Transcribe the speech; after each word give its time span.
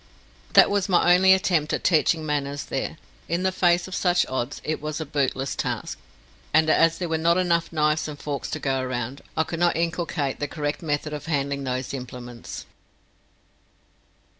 That 0.53 0.71
was 0.71 0.89
my 0.89 1.13
only 1.13 1.31
attempt 1.31 1.73
at 1.73 1.83
teaching 1.83 2.25
manners 2.25 2.63
there. 2.63 2.97
In 3.29 3.43
the 3.43 3.51
face 3.51 3.87
of 3.87 3.93
such 3.93 4.25
odds 4.25 4.59
it 4.63 4.81
was 4.81 4.99
a 4.99 5.05
bootless 5.05 5.55
task, 5.55 5.99
and 6.55 6.71
as 6.71 6.97
there 6.97 7.07
were 7.07 7.19
not 7.19 7.37
enough 7.37 7.71
knives 7.71 8.07
and 8.07 8.17
forks 8.17 8.49
to 8.49 8.59
go 8.59 8.83
round, 8.83 9.21
I 9.37 9.43
could 9.43 9.59
not 9.59 9.77
inculcate 9.77 10.39
the 10.39 10.47
correct 10.47 10.81
method 10.81 11.13
of 11.13 11.27
handling 11.27 11.65
those 11.65 11.93
implements. 11.93 12.65